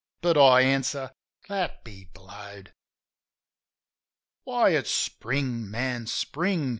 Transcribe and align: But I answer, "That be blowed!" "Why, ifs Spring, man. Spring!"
But 0.21 0.35
I 0.35 0.61
answer, 0.61 1.11
"That 1.47 1.83
be 1.83 2.05
blowed!" 2.05 2.73
"Why, 4.45 4.71
ifs 4.71 4.89
Spring, 4.89 5.69
man. 5.69 6.07
Spring!" 6.07 6.69